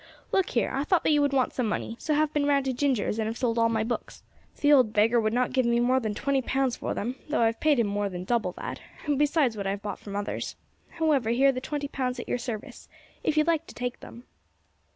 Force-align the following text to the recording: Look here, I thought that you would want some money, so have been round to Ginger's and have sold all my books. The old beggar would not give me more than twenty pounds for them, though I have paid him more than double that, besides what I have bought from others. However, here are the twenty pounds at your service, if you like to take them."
Look 0.31 0.49
here, 0.49 0.71
I 0.73 0.83
thought 0.83 1.03
that 1.03 1.11
you 1.11 1.21
would 1.21 1.31
want 1.31 1.53
some 1.53 1.67
money, 1.69 1.95
so 1.99 2.15
have 2.15 2.33
been 2.33 2.47
round 2.47 2.65
to 2.65 2.73
Ginger's 2.73 3.19
and 3.19 3.27
have 3.27 3.37
sold 3.37 3.59
all 3.59 3.69
my 3.69 3.83
books. 3.83 4.23
The 4.59 4.73
old 4.73 4.93
beggar 4.93 5.19
would 5.19 5.31
not 5.31 5.51
give 5.53 5.67
me 5.67 5.79
more 5.79 5.99
than 5.99 6.15
twenty 6.15 6.41
pounds 6.41 6.75
for 6.75 6.95
them, 6.95 7.17
though 7.29 7.41
I 7.41 7.45
have 7.45 7.59
paid 7.59 7.77
him 7.77 7.85
more 7.85 8.09
than 8.09 8.23
double 8.23 8.53
that, 8.53 8.79
besides 9.15 9.55
what 9.55 9.67
I 9.67 9.71
have 9.77 9.83
bought 9.83 9.99
from 9.99 10.15
others. 10.15 10.55
However, 10.93 11.29
here 11.29 11.49
are 11.49 11.51
the 11.51 11.61
twenty 11.61 11.87
pounds 11.87 12.19
at 12.19 12.27
your 12.27 12.39
service, 12.39 12.89
if 13.23 13.37
you 13.37 13.43
like 13.43 13.67
to 13.67 13.75
take 13.75 13.99
them." 13.99 14.23